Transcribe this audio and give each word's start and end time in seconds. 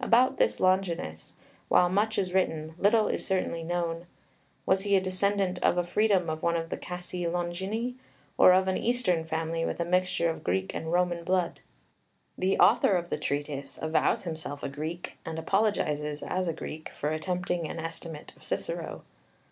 About 0.00 0.38
this 0.38 0.58
Longinus, 0.58 1.34
while 1.68 1.88
much 1.88 2.18
is 2.18 2.34
written, 2.34 2.74
little 2.78 3.06
is 3.06 3.24
certainly 3.24 3.62
known. 3.62 4.06
Was 4.66 4.80
he 4.80 4.96
a 4.96 5.00
descendant 5.00 5.60
of 5.62 5.78
a 5.78 5.84
freedman 5.84 6.28
of 6.28 6.42
one 6.42 6.56
of 6.56 6.70
the 6.70 6.76
Cassii 6.76 7.30
Longini, 7.30 7.94
or 8.36 8.52
of 8.52 8.66
an 8.66 8.76
eastern 8.76 9.24
family 9.24 9.64
with 9.64 9.78
a 9.78 9.84
mixture 9.84 10.28
of 10.30 10.42
Greek 10.42 10.74
and 10.74 10.90
Roman 10.90 11.22
blood? 11.22 11.60
The 12.36 12.58
author 12.58 12.96
of 12.96 13.08
the 13.08 13.18
Treatise 13.18 13.78
avows 13.80 14.24
himself 14.24 14.64
a 14.64 14.68
Greek, 14.68 15.16
and 15.24 15.38
apologises, 15.38 16.24
as 16.24 16.48
a 16.48 16.52
Greek, 16.52 16.88
for 16.88 17.10
attempting 17.12 17.68
an 17.68 17.78
estimate 17.78 18.32
of 18.36 18.42
Cicero. 18.42 19.04